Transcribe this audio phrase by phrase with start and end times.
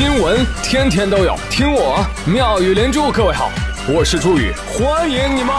[0.00, 3.12] 新闻天天都有，听我妙语连珠。
[3.12, 3.50] 各位好，
[3.86, 5.54] 我是朱宇，欢迎你们！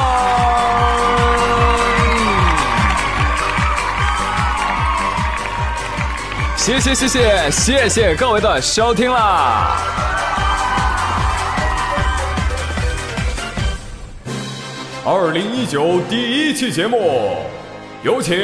[6.57, 9.77] 谢谢谢谢谢谢各位的收听啦！
[15.05, 17.45] 二零一九第一期节目，
[18.01, 18.35] 有请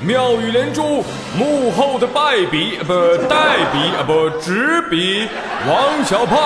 [0.00, 1.04] 妙语连珠
[1.36, 2.92] 幕后的败笔不
[3.28, 5.28] 代笔啊不执笔
[5.66, 6.36] 王小胖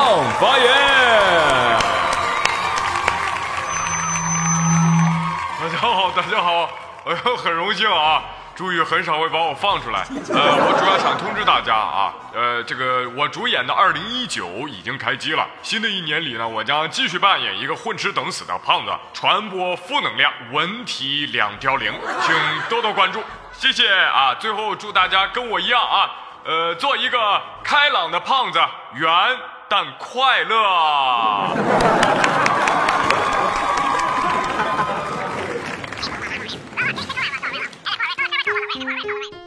[0.40, 0.72] 发言。
[5.60, 6.70] 大家好，大家好，
[7.04, 8.22] 哎呦，很荣幸啊！
[8.54, 22.34] 朱宇很少会把我放出来，呃，我主要想通知大家啊，呃，这个我主演的《二零一九》已经开机了，新的一年里呢，我将继续扮演一个混吃等死的胖子，传播负能量，文体两凋零，请
[22.68, 24.34] 多多关注，谢谢啊！
[24.34, 26.10] 最后祝大家跟我一样啊，
[26.44, 28.60] 呃，做一个开朗的胖子，
[28.94, 29.10] 圆
[29.68, 31.56] 但快乐。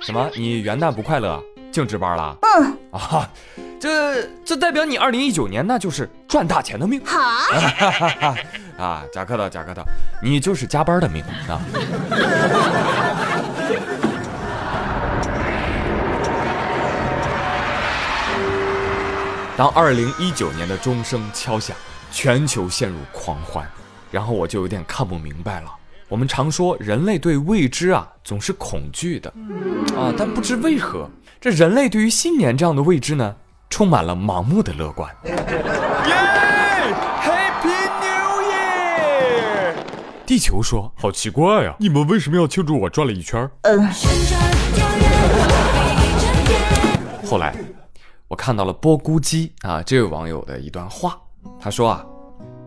[0.06, 0.30] 什么？
[0.36, 1.42] 你元旦不快乐？
[1.72, 2.38] 净值班了？
[2.42, 3.28] 嗯啊，
[3.80, 7.04] 这这代表你二零一九年那就是赚大钱的命。
[7.04, 7.20] 好
[8.78, 9.84] 啊，贾克的贾克的，
[10.22, 11.60] 你就是加班的命啊。
[19.58, 21.76] 当二零一九年的钟声敲响，
[22.12, 23.68] 全球陷入狂欢，
[24.12, 25.72] 然后我就有点看不明白了。
[26.08, 29.28] 我们常说人类对未知啊总是恐惧的，
[29.98, 31.10] 啊，但不知为何，
[31.42, 33.36] 这人类对于新年这样的未知呢，
[33.72, 35.10] 充满了盲目的乐观。
[35.26, 35.36] 耶
[37.24, 39.74] ，Happy New Year！
[40.28, 43.90] 地球说：“好奇怪呀，你们为什么要庆祝我转了一圈？”嗯。
[47.26, 47.56] 后来，
[48.28, 51.18] 我看到了波咕鸡啊这位网友的一段话，
[51.60, 52.06] 他说啊，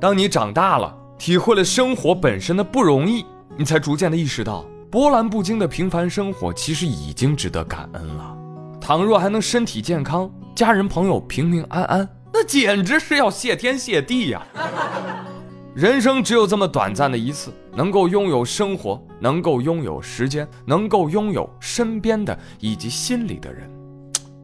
[0.01, 0.93] 当你长大了。
[1.19, 8.37] 体会了生活本身的不容易，你才逐渐的意识到，波澜不惊的平凡生活其实已经值得感恩了。
[8.81, 14.47] 倘若还能身体健康，家人朋友平平安安，那简直是要谢天谢地呀！
[15.75, 23.69] 人生只有这么短暂的一次，能够拥有生活，能够拥有时间，能够拥有身边的以及心里的人，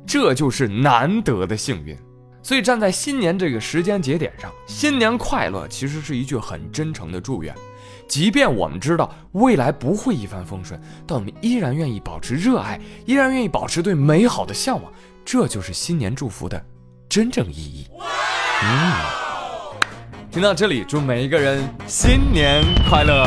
[0.06, 1.96] 这就是难得的幸运。
[2.44, 7.54] 所以站在新年这个时间节点上，新年快乐其实是一句很真诚的祝愿。
[8.06, 14.92] 即便我们知道未来不会一帆风顺，但我们依然愿意保持热爱，依然愿意保持对美好的向往。
[15.24, 16.62] 这就是新年祝福的
[17.08, 17.86] 真正意义。
[18.62, 18.92] 嗯，
[20.30, 23.24] 听到这里，祝每一个人新年快乐。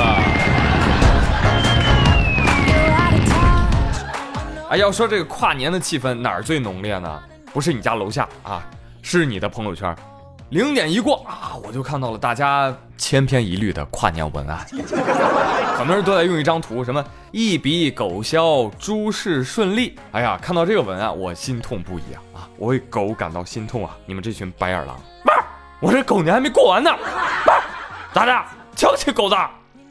[4.69, 7.19] 哎，要说这个跨年的气氛哪儿最浓烈呢？
[7.51, 8.63] 不是你家楼下啊。
[9.09, 9.95] 是你的朋友圈，
[10.49, 14.67] 零点一过啊，我就看到了大家千篇一律的跨年文案，
[15.77, 17.01] 很多人都在用一张图，什么
[17.31, 19.97] 一笔狗销，诸事顺利。
[20.11, 22.49] 哎呀，看到这个文案，我心痛不已啊啊！
[22.57, 23.95] 我为狗感到心痛啊！
[24.05, 24.99] 你们这群白眼狼，
[25.79, 26.91] 我这狗年还没过完呢，
[28.11, 28.43] 咋的？
[28.75, 29.37] 瞧起狗子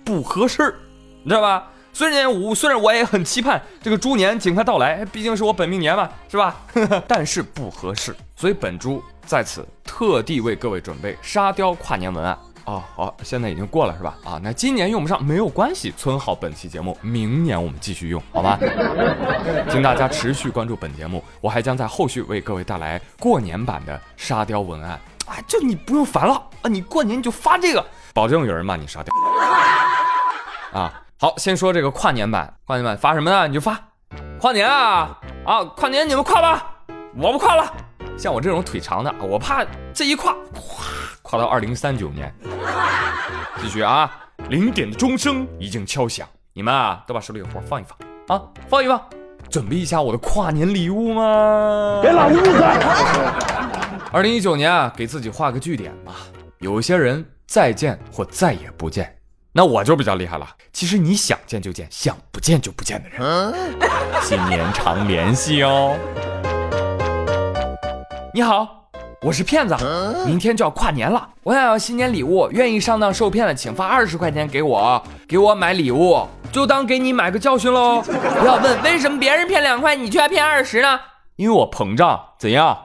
[0.04, 0.78] 不合适，
[1.22, 1.66] 你知道吧？
[1.97, 6.55] 虽然我虽然我也很期盼这个猪年尽快到来，毕竟是我本命年嘛，是吧？
[7.09, 12.83] 但是不合适，所以本猪在此特地为各位准备沙雕跨年文案哦。
[12.95, 14.15] 好，现在已经过了是吧？
[14.27, 18.59] 啊，那今年用不上没有关系，存好本期节目，明年我们继续用，好吗？
[19.71, 25.41] 请大家持续关注本节目，我还将在后续为各位带来过年版的沙雕文案啊！
[25.49, 27.83] 就你不用烦了啊，你过年你就发这个，
[28.13, 29.15] 保证有人骂你沙雕
[30.78, 31.03] 啊。
[31.19, 33.49] 好，先说这个跨年版，跨年版发什么呢？
[33.49, 33.81] 你就发，
[34.38, 36.75] 跨年啊啊，跨年你们跨吧，
[37.16, 37.72] 我不跨了。
[38.19, 40.82] 像我这种腿长的，我怕这一跨，咵，
[41.22, 42.31] 跨到二零三九年。
[43.62, 44.10] 继续啊，
[44.50, 49.03] 零点的钟声已经敲响，你们啊都把手里的活放一放啊，放一放，
[49.50, 52.00] 准备一下我的跨年礼物吗？
[52.03, 52.60] 给老子闭嘴！
[54.12, 56.12] 二零一九年啊，给自己画个句点吧。
[56.59, 59.16] 有些人再见或再也不见。
[59.57, 60.47] 那我就比较厉害了。
[60.71, 63.55] 其实你想见就见，想不见就不见的人，
[64.21, 65.97] 新年常联系哦。
[68.35, 68.69] 你好，
[69.23, 69.75] 我是骗子，
[70.27, 78.03] 明天就要跨年了，我想要新年礼物，愿意上当受骗的请发二十块钱给我，给我买礼物，就当给你买个教训喽。
[78.03, 81.01] 不要问为什么别人骗两块，你却骗二十呢？
[81.37, 82.77] 因为我膨胀，怎样？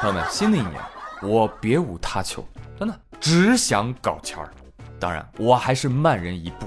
[0.00, 0.72] 朋友们，新的一年
[1.20, 2.42] 我别无他求，
[2.78, 2.94] 真的。
[3.20, 4.50] 只想搞钱儿，
[4.98, 6.66] 当然我还是慢人一步。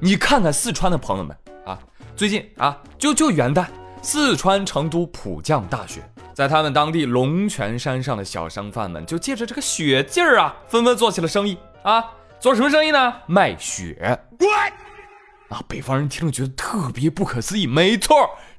[0.00, 1.36] 你看看四川的朋友们
[1.66, 1.78] 啊，
[2.14, 3.66] 最近啊，就就元旦，
[4.00, 12.04] 四川成都普降大雪，在他们当地龙泉山上的小商贩们就借着这个雪劲儿啊，纷纷做起了生意啊。
[12.38, 13.14] 做什么生意呢？
[13.26, 14.20] 卖雪。
[15.48, 17.66] 啊，北方人听了觉得特别不可思议。
[17.66, 18.14] 没错，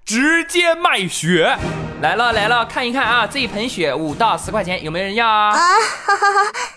[0.10, 1.56] 直接卖血。
[2.02, 5.52] 来了来了，看一看啊，这一盆雪五到十块钱，有没有人要啊？
[5.52, 5.60] 啊，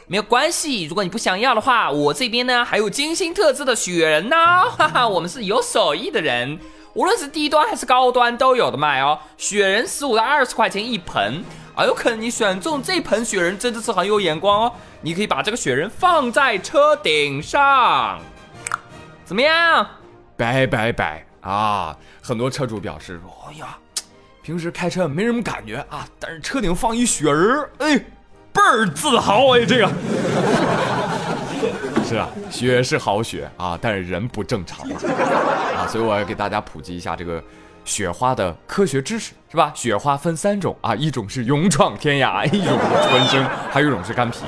[0.06, 4.37] 没有关系，如果你不想要的话，我这边呢还有精心特制的雪人呢。
[4.76, 6.61] 哈哈，我们是有手艺的人，
[6.93, 9.19] 无论是低端还是高端都有的卖哦。
[9.38, 11.43] 雪人十五到二十块钱一盆。
[11.75, 14.73] 啊，有可能你选中这盆雪人真的是很有眼光哦！
[15.00, 18.20] 你可以把这个雪人放在车顶上，
[19.25, 19.87] 怎么样？
[20.37, 21.97] 拜拜拜啊！
[22.23, 23.77] 很多车主表示说：“哎呀，
[24.43, 27.99] 平时开车没什么感觉啊，但是车顶放一雪人，哎，
[28.53, 29.67] 倍儿自豪哎！
[29.67, 29.91] 这个
[32.05, 34.89] 是啊，雪是好雪啊，但是人不正常
[35.77, 37.43] 啊， 所以我要给大家普及一下这个。”
[37.85, 39.73] 雪花的科学知识是吧？
[39.75, 44.39] 雪花分三种啊，一种是勇闯天涯，一种是纯生，还有一种是干啤。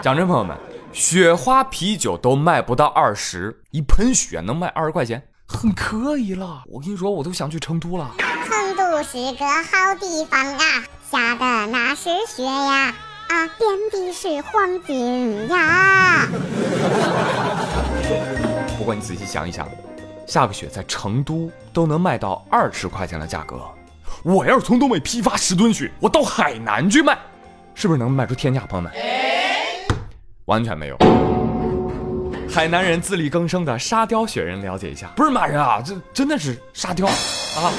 [0.00, 0.56] 讲真，朋友们，
[0.90, 5.22] 雪花啤酒都卖不到二十，一盆雪能卖二十块钱，
[5.52, 6.62] 很可以了。
[6.66, 8.10] 我跟你说，我都想去成都了。
[8.18, 12.94] 成都是个好地方啊，下的那是雪呀，
[13.28, 16.26] 啊，遍地是黄金呀。
[18.78, 19.68] 不过你仔细想一想。
[20.24, 23.60] 下个雪在成都都能卖到二十块钱的价格，
[24.22, 27.18] 我要是从东北批发十吨雪，我到海南去卖，
[27.74, 28.64] 是不是能卖出天价？
[28.64, 28.90] 朋友们，
[30.46, 30.96] 完全没有。
[32.52, 37.72] 海南人自力更生的沙雕雪人，了解一下，不是骂人啊，这真的是沙雕啊，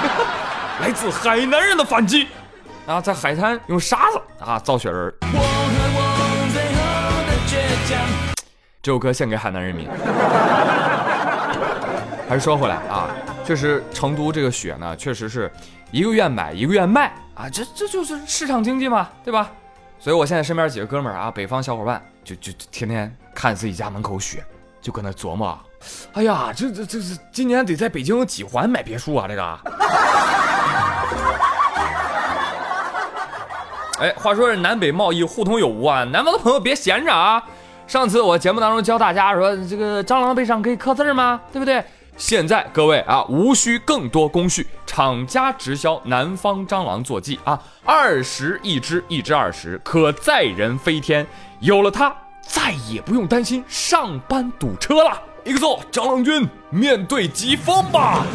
[0.80, 2.26] 来自海南人的反击
[2.86, 5.14] 啊，在海滩用沙子啊造雪人。
[8.80, 9.86] 这首歌献给海南人民。
[12.26, 13.10] 还是说回来啊，
[13.44, 15.52] 确实成都这个雪呢，确实是
[15.90, 19.50] 一个愿买一个愿卖啊，这这就是市场经济嘛，对吧？
[19.98, 22.02] 所以我现在身边几个哥们儿啊，北方小伙伴
[22.34, 24.44] 就就天天看自己家门口雪，
[24.80, 25.58] 就搁那琢磨，
[26.12, 29.26] 哎呀，这这这是今年得在北京几环买别墅啊？
[29.28, 29.42] 这个。
[34.00, 37.42] 哎，话说是南北贸易互通有无啊，南方的朋友别闲着啊！
[37.88, 41.40] 上次我节目当中教大家说，这个蟑螂背上可以刻字吗？
[41.52, 41.82] 对不对？
[42.18, 51.24] 现在各位啊，无需更多工序，厂家直销南方蟑螂坐骑啊，二十一只，一只二十，可载人飞天。
[51.60, 52.12] 有了它，
[52.42, 55.16] 再也不用担心上班堵车了。
[55.44, 58.26] 一个字，蟑螂君，面对疾风吧。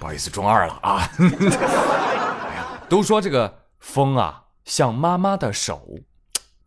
[0.00, 1.08] 不好意思，中二了啊。
[1.18, 5.82] 哎呀，都说这个风啊，像妈妈的手。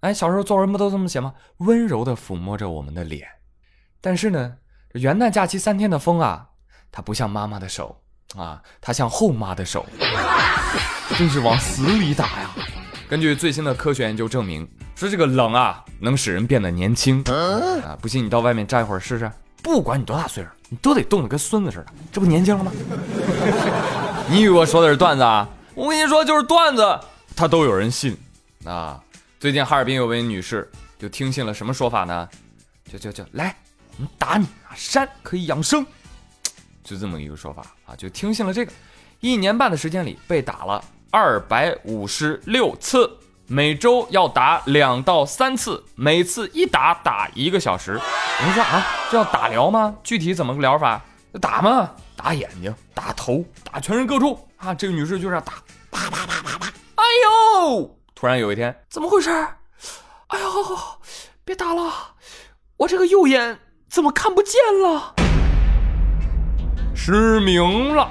[0.01, 1.33] 哎，小时候作文不都这么写吗？
[1.57, 3.27] 温柔地抚摸着我们的脸。
[3.99, 4.53] 但是呢，
[4.93, 6.47] 元旦假期三天的风啊，
[6.89, 8.01] 它不像妈妈的手
[8.37, 9.85] 啊，它像后妈的手，
[11.17, 12.49] 真是往死里打呀！
[13.09, 14.65] 根据最新的科学研究证明，
[14.95, 17.97] 说这个冷啊，能使人变得年轻啊。
[18.01, 19.29] 不信你到外面站一会儿试试，
[19.61, 22.71] 不管你多大岁数，你都得冻得跟孙子似的，这不年轻了吗？
[24.31, 25.49] 你以为我说的是段子啊？
[25.75, 26.99] 我跟你说就是段子，
[27.35, 28.15] 他都有人信
[28.63, 29.01] 啊。
[29.39, 32.27] 最近哈尔滨有位女士就听信了什么说法呢？
[32.91, 33.55] 就就就来，
[33.95, 34.75] 我们打你啊！
[34.75, 35.85] 山可以养生，
[36.83, 37.95] 就这么一个说法啊！
[37.95, 38.71] 就听信了这个，
[39.21, 43.09] 一年半的时间里被打了二百五十六次，
[43.47, 47.93] 每周要打两到三次，每次一打打一个小时。
[48.45, 49.95] 你说啊，这叫打疗吗？
[50.03, 51.01] 具体怎么个疗法？
[51.39, 54.73] 打嘛，打眼睛，打头，打全身各处啊！
[54.73, 55.53] 这个女士就这样打，
[55.91, 57.98] 啪啪啪啪啪，哎呦！
[58.19, 59.29] 突然有一天，怎么回事？
[60.27, 60.77] 哎呦，
[61.45, 61.89] 别打了，
[62.75, 63.57] 我这个右眼
[63.89, 65.15] 怎么看不见了？
[66.93, 68.09] 失明了。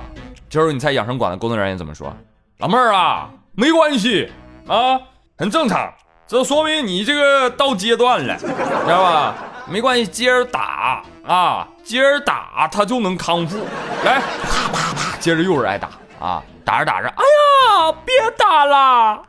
[0.49, 2.11] 这时候你猜养生馆的工作人员怎么说？
[2.57, 4.33] 老妹儿啊，没关系
[4.67, 4.99] 啊，
[5.37, 5.93] 很正常，
[6.27, 9.35] 这说明你这个到阶段了，知道吧？
[9.67, 13.59] 没关系，接着打啊，接着打，他就能康复。
[14.07, 17.23] 来，啪啪啪，接着又是挨打啊，打着打着，哎
[17.77, 19.23] 呀，别打了。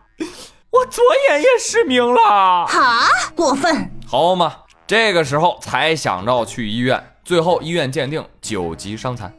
[0.71, 3.91] 我左眼也失明了，哈，过分！
[4.05, 4.53] 好嘛，
[4.85, 9.33] 这个时候才想着去医院，最后医院鉴定九级伤残。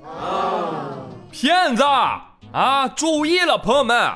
[1.31, 1.85] 骗子
[2.53, 2.89] 啊！
[2.89, 4.11] 注意了，朋友们，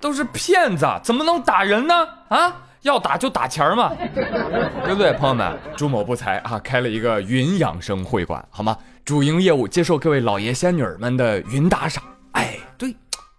[0.00, 2.08] 都是骗子，怎么能打人呢？
[2.28, 3.92] 啊，要打就打钱嘛，
[4.84, 5.12] 对不对？
[5.12, 8.74] 朋友们，朱某不才啊，开了一个云养生会馆，好吗？
[9.04, 12.02] 主营业务接受各位老爷仙女们的云打赏。
[12.32, 12.96] 哎，对，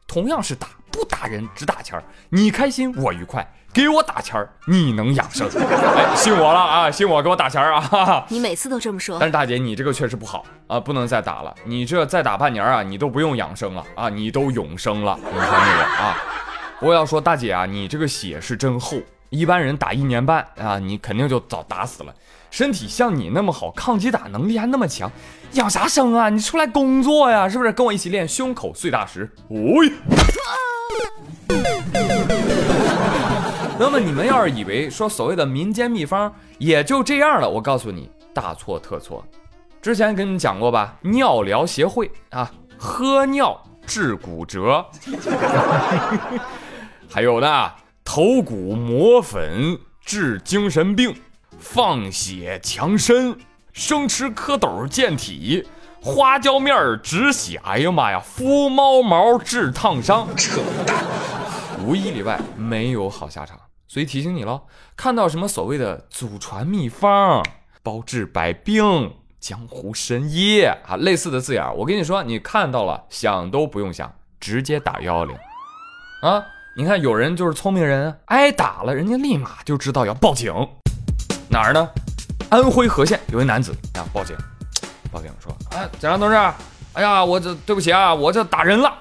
[0.08, 0.68] 同样是打。
[0.96, 5.46] 不打人，只打钱儿，你开心我愉快，给我打钱儿，你能养生。
[5.52, 7.82] 哎，信我了啊，信我，给我打钱儿啊！
[7.82, 8.26] 哈哈。
[8.30, 11.54] 你每次都这么说但，是大姐，你这个确实不好啊，不能再打了。
[11.66, 15.20] 你这再打半年啊，你都不用养生了啊，你都永生了。
[15.22, 16.18] 你看那个啊，
[16.80, 18.98] 我要说大姐啊，你这个血是真厚，
[19.30, 22.14] 一般人打一年半啊，你肯定就早打死了。
[22.52, 25.12] 身体像你那么好，抗击打能力还那么强，
[25.54, 26.30] 养啥生啊？
[26.30, 27.74] 你出来工作呀，是不是？
[27.74, 29.30] 跟我一起练胸口碎大石。
[29.50, 29.92] 哦呀！
[33.78, 39.26] 那么你们要是以为说所谓的民间秘方也就这样了，我告诉你，大错特错。
[39.82, 44.86] 之前跟你们讲过吧，尿疗协会啊，喝尿治骨折，
[47.10, 47.72] 还有呢，
[48.04, 51.16] 头骨磨粉治精神病，
[51.60, 53.38] 放血强身，
[53.74, 55.68] 生吃蝌蚪健体。
[56.08, 61.04] 花椒面儿止血，哎呀妈呀，敷猫毛治烫伤，扯淡，
[61.84, 63.60] 无一例外没有好下场。
[63.88, 64.62] 所以提醒你喽，
[64.96, 67.44] 看到什么所谓的祖传秘方、
[67.82, 75.36] 包治百病、江湖神医啊类似的字眼儿，我跟你说，你看到了想都不用想，直接打幺幺零
[76.22, 76.46] 啊！
[76.78, 80.54] 你看有人就是聪明人，挨打了，人家立马就知道要报警。
[81.50, 81.90] 哪儿呢？
[82.52, 84.38] 安徽和县有一男子啊报警，
[85.16, 86.36] 报警说：“啊，警察同志，
[86.92, 88.94] 哎呀，我这对不起啊，我这打人了，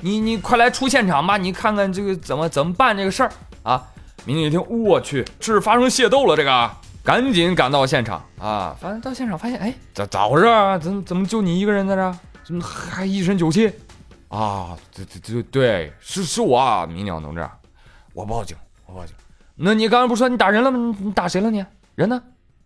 [0.00, 3.30] 你你快来出现场吧，你看看这个怎么怎么办这个事儿
[3.62, 3.86] 啊？”
[4.24, 6.70] 民警一听，我去，这是发生械斗了，这个
[7.04, 8.74] 赶紧赶到现场啊！
[8.80, 10.78] 反正到现场发现，哎，咋咋回事啊？
[10.78, 12.14] 怎么怎么就你一个人在这？
[12.44, 13.70] 怎么还一身酒气？
[14.28, 17.46] 啊，对对对对，是是我啊，民警同志，
[18.14, 18.56] 我报警，
[18.86, 19.14] 我报警。
[19.54, 20.78] 那你刚才不说你打人了吗？
[20.98, 21.62] 你你打谁了你？
[21.94, 22.22] 人呢？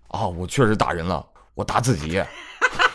[0.09, 2.23] 啊，我确实打人了，我打自己。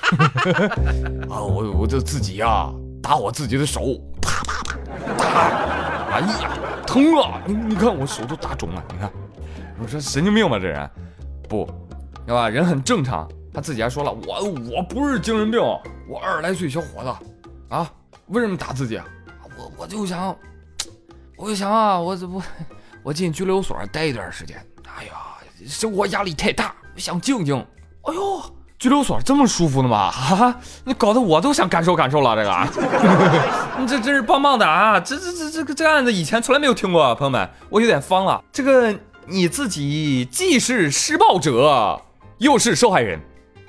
[1.29, 2.71] 啊，我我就自己呀、
[3.01, 4.77] 打我自己的手，啪啪啪，
[5.17, 7.41] 打，哎呀，疼啊！
[7.45, 9.11] 你你看我手都打肿了，你看，
[9.81, 10.89] 我说神经病吧这人，
[11.49, 11.69] 不，
[12.25, 12.49] 对吧？
[12.49, 14.43] 人很正常，他自己还说了，我
[14.75, 15.59] 我不是精神病，
[16.07, 17.13] 我二十来岁小伙子，
[17.75, 17.91] 啊，
[18.27, 18.99] 为什么打自己？
[19.57, 20.35] 我我就想，
[21.35, 22.41] 我就想啊，我这不，
[23.03, 25.11] 我进拘留所待一段时间，哎呀，
[25.65, 27.57] 生活压力太大，我想静静。
[28.03, 28.41] 哎呦，
[28.79, 30.12] 拘留所这么舒服的吗？
[30.12, 32.67] 哈、你搞得我都想感受感受了，这个，
[33.81, 35.00] 你这真是棒棒的啊！
[35.00, 38.43] 这这这这个这个案子以前从来没有听过，啊，朋友们，我有点方了。
[38.51, 42.00] 这个你自己既是施暴者，
[42.38, 43.19] 又是受害人，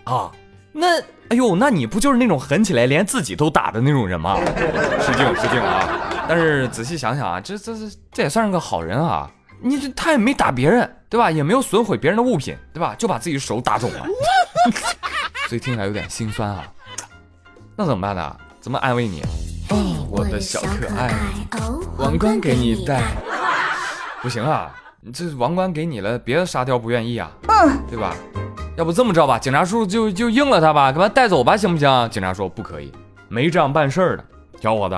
[0.04, 0.30] 啊，
[0.72, 4.38] 那哎呦，那你不就是那种狠起来连自己都打的那种人吗？
[5.00, 5.88] 失敬失敬啊！
[6.28, 9.30] 但是仔细想想啊，这这这这也算是个好人啊。
[9.60, 11.30] 你这他也没打别人，对吧？
[11.30, 12.94] 也没有损毁别人的物品，对吧？
[12.96, 14.06] 就把自己手打肿了，
[15.48, 16.62] 所以听起来有点心酸啊。
[17.74, 18.36] 那怎么办呢？
[18.60, 19.22] 怎么安慰你？
[19.70, 21.14] 哦，我的小可爱，
[21.96, 23.02] 王冠给你戴。
[24.20, 28.14] 不行啊，你这王冠给你了，别的沙雕不愿意啊，嗯对吧？
[28.76, 32.10] 要不这么着吧，警察叔叔就就应了他吧，给他带走吧，行不行？
[32.10, 32.92] 警察说不可以，
[33.28, 34.24] 没这样办事儿的。
[34.60, 34.96] 小伙子，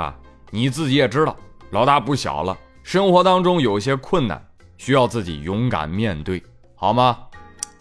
[0.50, 1.36] 你自己也知道，
[1.70, 4.42] 老大不小了，生活当中有些困难，
[4.78, 6.42] 需要自己勇敢面对，
[6.74, 7.18] 好吗？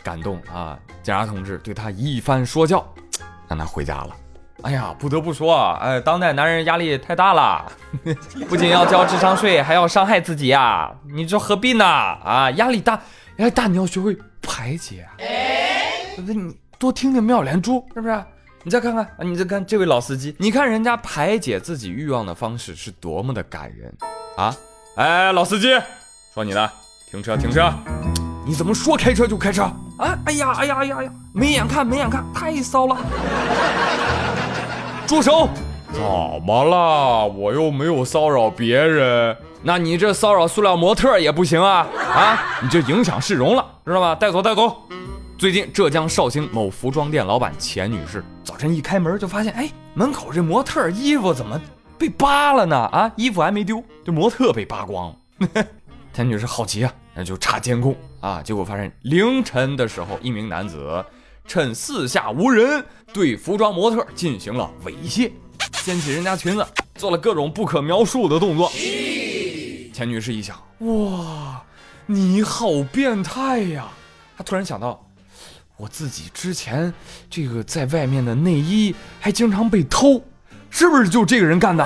[0.10, 0.76] 感动啊！
[1.04, 2.84] 警察同志对他一番说教，
[3.48, 4.10] 让他回家了。
[4.64, 7.72] 哎呀，不得不说啊，哎，当代男人压力太大了，
[8.50, 11.86] 不仅要交智商税，还要伤害自己呀、你这何必呢？
[11.86, 13.00] 啊，压力大，
[13.38, 15.14] 压力大，你要学会排解啊。
[15.18, 16.34] 对不对？
[16.34, 18.24] 你多听听妙莲珠，是不是？
[18.64, 23.96] 你再看看啊，你再看这位老司机，你看人家排解自己欲望的方式是多么的感人
[24.38, 24.56] 啊！
[24.98, 25.68] 哎，老司机，
[26.34, 26.68] 说你呢，
[27.12, 27.72] 停车，停车！
[28.46, 30.18] 你怎么说开车就开车啊？
[30.26, 32.98] 哎呀，哎呀，哎呀，哎呀，没眼看，没眼看，太骚了！
[35.06, 35.50] 住手！
[35.92, 37.28] 怎么了？
[37.28, 39.36] 我又没有骚扰别人。
[39.62, 41.86] 那你这骚扰塑料模特也不行啊！
[42.14, 44.16] 啊，你这影响市容了，知道吧？
[44.16, 44.84] 带走，带走。
[45.38, 51.60] 最近，浙江绍兴某服装店老板钱女士早晨一开门就发现，哎，门口这模特衣服怎么
[51.98, 52.78] 被扒了呢？
[52.78, 55.66] 啊，衣服还没丢，这模特被扒光了。
[56.14, 61.04] 钱女士好奇啊，那就查监控啊，结果发现凌晨的时候，一名男子
[61.48, 62.84] 趁四下无人，
[63.14, 65.32] 对服装模特进行了猥亵，
[65.74, 68.70] 掀起人家裙子，做了各种不可描述的动作。
[69.94, 71.64] 钱女士一想，哇，
[72.06, 73.88] 你好变态呀！
[74.38, 75.06] 她突然想到，
[75.78, 76.94] 我自己之前
[77.30, 80.22] 这个在外面的内衣还经常被偷，
[80.70, 81.86] 是不是就这个人干的？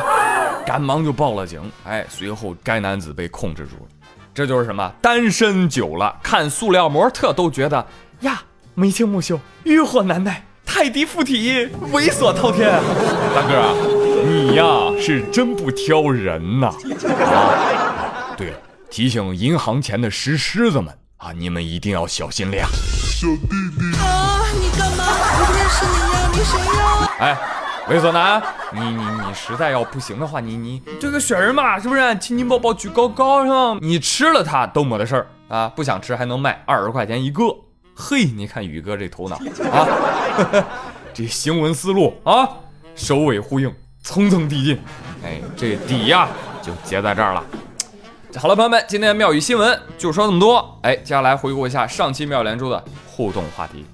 [0.66, 1.62] 赶忙就报了警。
[1.86, 4.03] 哎，随后该男子被控制住了。
[4.34, 4.92] 这就是什么？
[5.02, 7.86] 单身久了，看塑料模特都觉得
[8.22, 8.42] 呀，
[8.74, 12.82] 眉清目秀，欲火难耐，泰迪附体，猥琐滔天。
[13.36, 13.74] 大哥啊，
[14.26, 14.66] 你呀
[15.00, 18.34] 是真不挑人呐、啊！
[18.36, 18.58] 对了，
[18.90, 22.68] 提醒银行前的石狮子们啊，你们一定要小心了呀。
[22.72, 25.04] 小弟弟啊，你干嘛？
[25.06, 27.14] 我不认识你呀，你谁呀？
[27.20, 27.38] 哎，
[27.90, 32.18] 猥琐男，你你你实在要不行的话，你你这个雪人嘛，是不是？
[32.18, 33.78] 亲亲抱抱举高高是吧？
[33.82, 37.44] 你吃了它都没得事儿啊，不想吃还能卖二十块钱一个。
[37.94, 39.36] 嘿，你看宇哥这头脑
[39.70, 39.88] 啊，
[41.14, 42.48] 这行文思路啊，
[42.96, 43.72] 首尾呼应，
[44.02, 44.80] 层层递进，
[45.24, 46.30] 哎，这底呀
[46.62, 47.44] 就结在这儿了。
[48.38, 50.80] 好了，朋友们，今天妙语新闻就说这么多。
[50.84, 53.86] 哎，接下来回顾一下上期妙连珠的互动话题。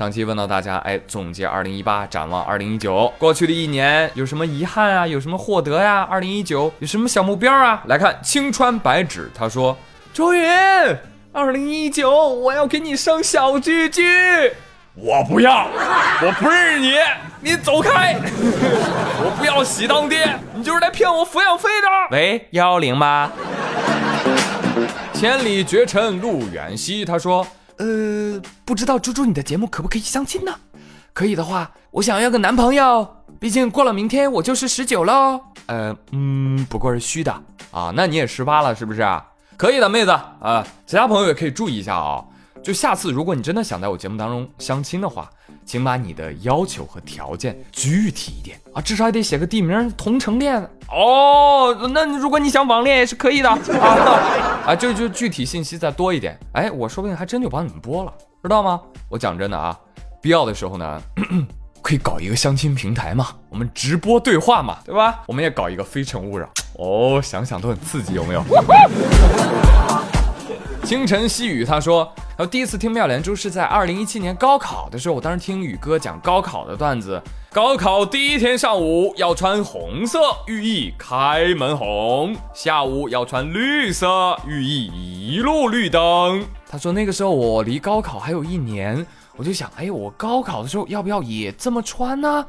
[0.00, 5.06] 上期问到大家，哎，总结二零一八，展望二零一九，过去的一年有什么遗憾啊？
[5.06, 6.00] 有什么获得呀？
[6.10, 7.82] 二零一九有什么小目标啊？
[7.84, 9.76] 来看青川白纸，他说：
[10.14, 10.42] 周云，
[11.34, 14.02] 二零一九我要给你生小居居。
[14.94, 15.66] 我不要，
[16.22, 16.94] 我不认识你，
[17.40, 18.16] 你走开！
[19.20, 21.88] 我不要喜当爹，你就是来骗我抚养费的。
[22.16, 23.30] 喂，幺幺零吗？
[25.12, 27.46] 千里绝尘路远兮，他说，
[27.80, 30.54] 呃，不知道猪猪你的节目可不可以相亲呢？
[31.14, 33.08] 可以的话，我想要个男朋友，
[33.38, 35.40] 毕竟过了明天我就是十九喽。
[35.64, 37.32] 呃，嗯，不过是虚的
[37.70, 37.90] 啊。
[37.96, 39.02] 那你也十八了是不是？
[39.56, 42.22] 可以的，妹子啊，其他朋友也可以注意一下啊。
[42.62, 45.30] 就下次，如果你真的想在我节目当中相亲的话，
[45.64, 51.74] 请把你的要求和条件具体一点啊，至少也得写个地名同城恋哦。
[51.92, 53.58] 那如果你想网恋也是可以的啊
[54.66, 58.12] 啊，就就具体信息再多一点，哎，我说不定还真就帮你们播了，
[58.42, 58.80] 知道吗？
[59.08, 59.78] 我讲真的啊，
[60.20, 61.00] 必要的时候呢，
[61.82, 65.22] 可以搞一个相亲平台嘛，我们直播对话嘛，对吧？
[65.26, 68.42] 我们也搞一个非诚勿扰哦，想想都很刺激，有没有？
[70.84, 77.22] 清晨细雨，他说，然后第一次听妙连珠是在二零一七年高考的时候，我当时听宇哥讲高考的段子。
[77.52, 86.44] 高考第一天上午要穿红色，寓意开门红；下午要穿绿色，寓意一路绿灯。
[86.68, 89.06] 他说那个时候我离高考还有一年，
[89.36, 92.44] 我就想，哎，我高考的时候要不要也这么穿呢？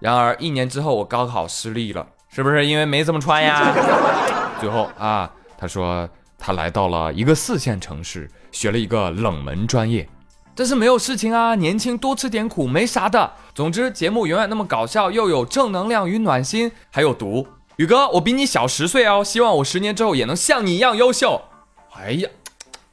[0.00, 3.72] 然而一年之后我高考失利了，是不是因为没这么穿呀？
[4.60, 6.08] 最后啊，他说。
[6.38, 10.08] 他来到了一个四线城市，学了一个冷门专业，
[10.54, 13.32] 但是没有事情啊，年轻多吃点苦没啥的。
[13.54, 17.46] 总之，节目永远那么搞笑，又有正能量与暖心，还有毒。
[17.76, 21.42] 宇哥，我比你小十岁哦，希望我十年之后也能像你一样优秀。
[21.96, 22.28] 哎呀，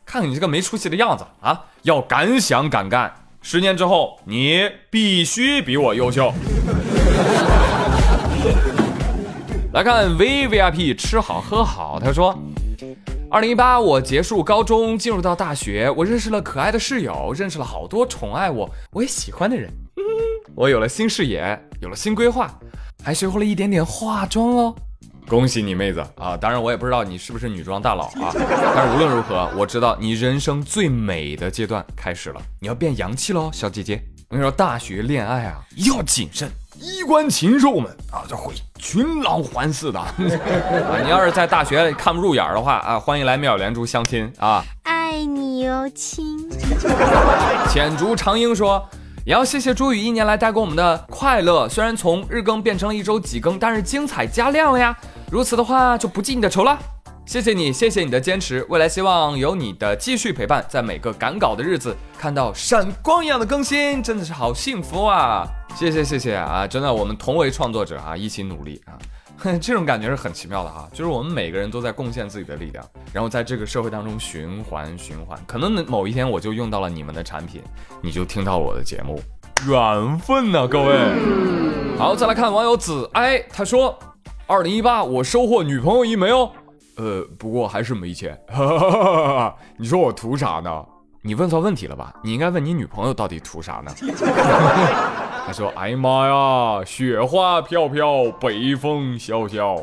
[0.06, 1.66] 看看你这个没出息的样子啊！
[1.84, 6.34] 要敢想敢干，十年之后你必须比我优秀。
[9.74, 12.38] 来看 V V I P 吃好喝好，他说。
[13.36, 19.70] 二零一八，我结束高中，进入到大学，我认识了可爱的室友，认识了好多宠爱我，我也喜欢的人。
[20.56, 22.50] 我有了新视野，有了新规划，
[23.04, 24.74] 还学会了一点点化妆哦。
[25.28, 26.38] 恭喜你，妹子啊！
[26.38, 28.32] 当然，我也不知道你是不是女装大佬啊。
[28.74, 34.02] 但是无论如何，我知道你人生最美的阶段开始了，你要变洋气喽，小姐姐。
[34.30, 36.50] 我跟你说，大学恋爱啊，要谨慎。
[36.80, 38.54] 衣冠禽兽们啊，就会
[38.86, 39.98] 群狼环伺的。
[40.00, 40.14] 啊，
[41.04, 44.64] 你要是在大学看不入眼的话啊，欢迎来妙莲珠相亲啊！
[44.84, 46.48] 爱你哟，亲。
[47.68, 48.88] 浅竹长英说，
[49.26, 51.68] 也要谢谢朱宇一年来带给我们的快乐。
[51.68, 54.96] 虽然从日更变成了一周几更，但是精彩加量了呀。
[55.32, 56.78] 如此的话，就不记你的仇了。
[57.26, 58.64] 谢谢你，谢谢你的坚持。
[58.70, 65.44] 未来希望有你的继续陪伴，在每个赶稿的日子看到闪光一样的更新，真的是好幸福啊！
[65.76, 66.68] 谢谢谢谢啊！
[66.68, 68.94] 真的，我们同为创作者啊，一起努力啊，
[69.60, 70.88] 这种感觉是很奇妙的哈。
[70.94, 75.38] 就是我们每个人都在贡献自己的力量，然后在这个社会当中循环循环。
[75.48, 77.60] 可能某一天我就用到了你们的产品，
[78.04, 79.20] 你就听到我的节目，
[79.68, 80.96] 缘分呢，各位。
[81.98, 83.98] 好，再来看网友子哀，他说：
[84.46, 86.52] 二零一八我收获女朋友一枚哦。
[86.98, 88.40] 呃，不过还是没钱。
[89.78, 90.86] 你说我图啥呢？
[91.22, 92.14] 你问错问题了吧？
[92.24, 93.92] 你应该问你女朋友到底图啥呢？
[95.48, 99.76] 他说：“哎呀妈呀，雪花飘飘，北风萧萧。”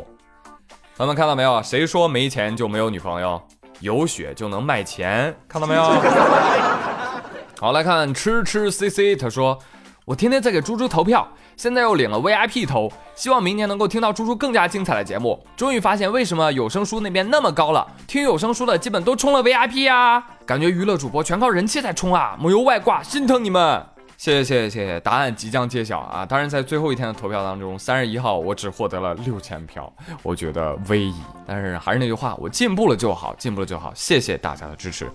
[0.96, 1.62] 朋友们看到没有？
[1.62, 3.40] 谁说没钱就没有女朋友？
[3.80, 5.82] 有雪就能卖钱，看到没有？
[7.60, 9.58] 好，来看吃吃 CC，他说
[10.04, 15.38] ：“我天天在给猪猪投票。”现在又领了 VIP 投，希望明年能够听到猪猪更加精彩的节目。
[15.54, 20.24] 终于发现为什么有声书那边那么高了，听有声书的基本都充了 VIP 呀！
[20.46, 23.84] 感觉娱乐主播全靠人气在冲啊，没有外挂，心疼你们！
[24.16, 26.24] 谢谢谢谢谢谢，答案即将揭晓啊！
[26.24, 31.14] 当然在最后一天的投票当中，三十一号我只获得了六千票，我觉得微矣。
[31.46, 33.92] 但是还是那句话，我进步了就好，进步了就好。
[33.94, 35.06] 谢谢大家的支持。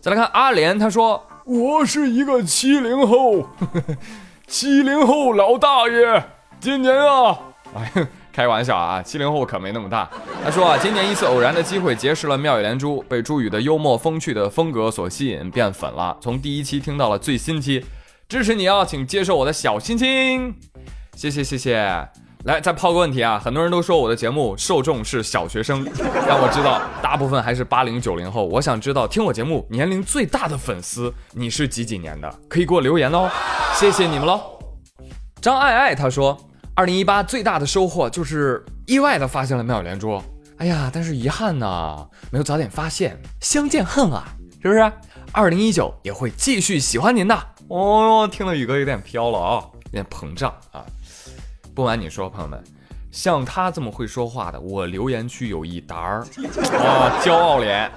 [0.00, 3.48] 再来看阿莲，他说我是一个七零后。
[4.48, 6.24] 七零后老大爷，
[6.58, 7.38] 今年啊，
[7.74, 10.10] 哎，开玩笑啊，七零后可没那么大。
[10.44, 16.16] 他说啊，今年一次偶然的机会结识了妙语连珠，被朱宇的幽默风趣的风格所吸引，变粉了。
[16.20, 17.84] 从第一期听到了最新期，
[18.28, 20.54] 支持你哦，请接受我的小心心，
[21.14, 22.08] 谢谢谢谢。
[22.46, 23.40] 来，再抛个问题啊！
[23.42, 25.84] 很多人都说我的节目受众是小学生，
[26.28, 28.46] 但我知道大部分还是八零九零后。
[28.46, 32.32] 我想知道听我节目年龄最大的粉丝，你是几几年的？
[32.48, 33.28] 可以给我留言哦，
[33.74, 34.40] 谢谢你们喽。
[35.40, 36.38] 张爱爱她说，
[36.76, 40.22] 二零一八最大的收获就是意外的发现了妙语连珠。
[40.58, 44.24] 哎呀，但是遗憾呢，没有早点发现，相见恨啊，
[44.62, 44.92] 是不是？
[45.32, 47.36] 二零一九也会继续喜欢您的。
[47.66, 50.86] 哦，听了宇哥有点飘了啊，有点膨胀啊。
[51.76, 52.58] 不瞒你说，朋友们，
[53.10, 56.20] 像他这么会说话的，我留言区有一沓儿
[56.72, 57.92] 啊，骄傲脸。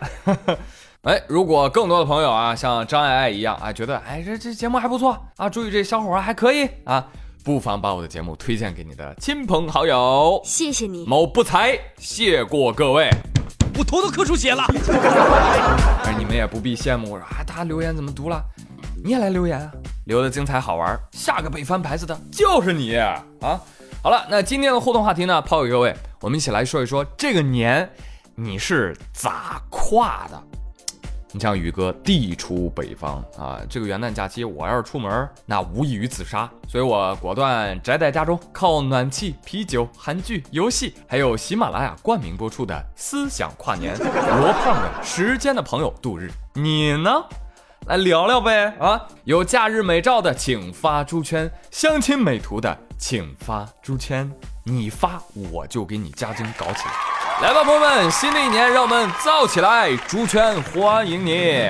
[1.03, 7.07] 哎，如果更多的朋友啊，像张爱爱一样啊，觉得哎这这节目还不错啊，注意这小伙儿还可以啊，
[7.45, 10.41] 不妨把我的节目推荐给你的亲朋好友。
[10.43, 13.09] 谢谢你，某不才，谢过各位。
[13.77, 14.65] 我头都磕出血了。
[16.03, 18.43] 而你们也不必羡慕我说啊，他留言怎么读了？
[19.03, 19.71] 你也来留言啊，
[20.05, 23.23] 留的精彩好玩，下个被翻牌子的就是你啊！
[24.03, 27.89] 好了，那今天的互动话题呢，抛给各位，我们一起来说一说这个年
[28.35, 30.43] 你是咋跨的？
[31.31, 46.29] 你像宇哥地处北方啊，这个元旦假期我要是出门，那无异于自杀，所以我果断宅在家中，靠暖气、啤酒、韩剧、游戏，还有喜马拉雅冠名播出的思想跨年，罗胖的时间的朋友度日。
[46.53, 47.23] 你呢？
[47.89, 49.01] 来聊聊呗啊！
[49.23, 54.31] 有假日美照的请发猪圈，相亲美图的请发猪圈，
[54.63, 55.19] 你发
[55.51, 57.47] 我就给你加精搞起来。
[57.47, 61.67] 来吧，朋友们，新的一年让我们造起来，猪圈欢迎你。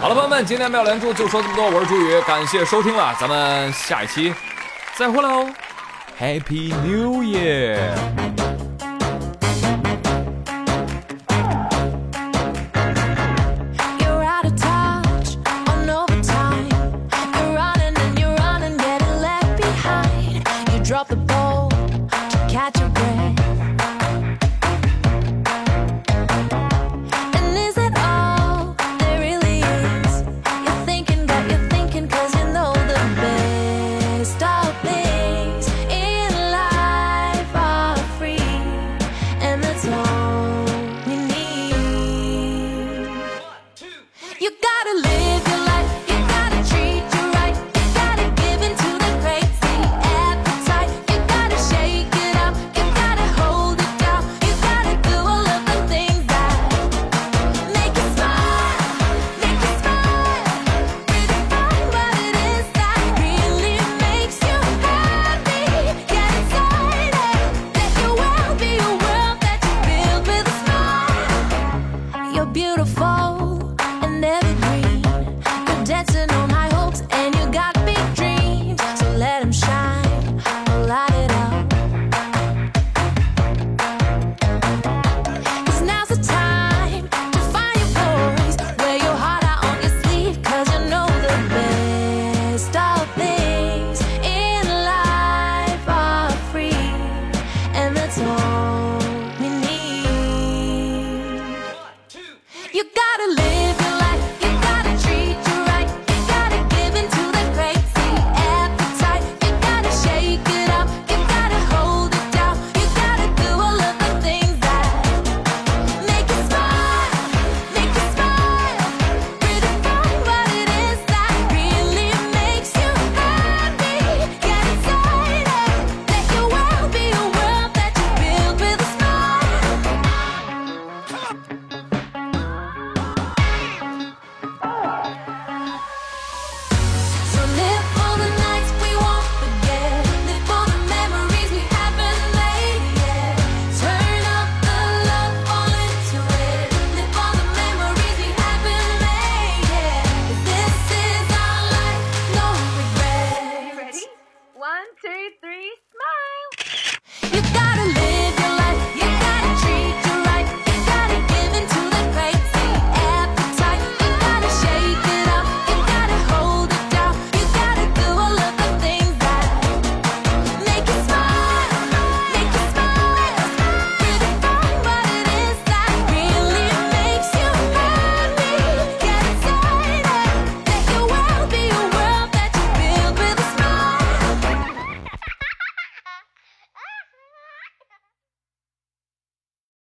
[0.00, 4.32] 好了，朋友们，今天妙连珠就说这么多，我是朱宇，感谢收听了，咱们下一期
[4.94, 5.48] 再会喽
[6.20, 7.80] ，Happy New Year